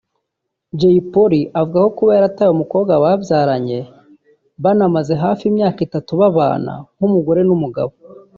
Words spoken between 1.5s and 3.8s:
uvugwaho kuba yarataye umukobwa babyaranye